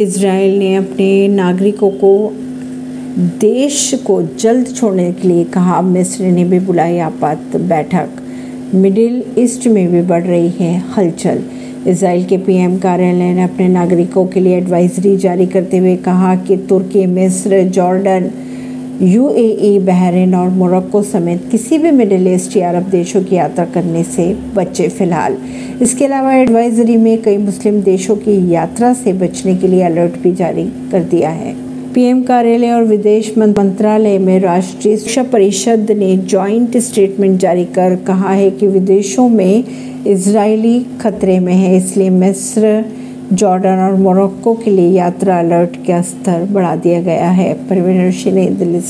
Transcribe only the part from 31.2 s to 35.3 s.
है। पीएम कार्यालय और विदेश मंत्रालय में राष्ट्रीय सुरक्षा